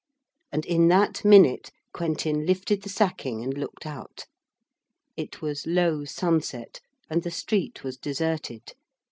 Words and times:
And 0.51 0.65
in 0.65 0.87
that 0.87 1.23
minute 1.23 1.69
Quentin 1.93 2.43
lifted 2.47 2.81
the 2.81 2.89
sacking, 2.89 3.43
and 3.43 3.55
looked 3.55 3.85
out. 3.85 4.25
It 5.15 5.43
was 5.43 5.67
low 5.67 6.05
sunset, 6.05 6.81
and 7.07 7.21
the 7.21 7.29
street 7.29 7.83
was 7.83 7.97
deserted. 7.97 8.73